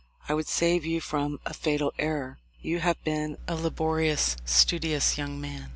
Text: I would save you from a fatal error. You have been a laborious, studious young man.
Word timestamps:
I 0.27 0.33
would 0.33 0.47
save 0.47 0.83
you 0.83 0.99
from 0.99 1.39
a 1.45 1.53
fatal 1.53 1.93
error. 1.99 2.39
You 2.59 2.79
have 2.79 3.03
been 3.03 3.37
a 3.47 3.53
laborious, 3.55 4.35
studious 4.45 5.15
young 5.15 5.39
man. 5.39 5.69